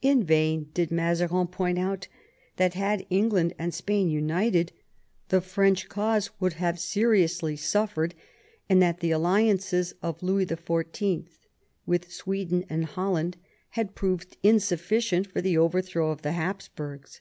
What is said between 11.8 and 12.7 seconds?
with Sweden